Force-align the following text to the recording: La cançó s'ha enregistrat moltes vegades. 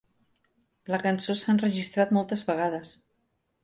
La 0.93 1.01
cançó 1.03 1.37
s'ha 1.43 1.55
enregistrat 1.57 2.19
moltes 2.19 2.45
vegades. 2.53 3.01